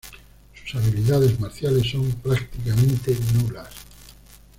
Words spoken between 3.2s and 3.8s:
nulas.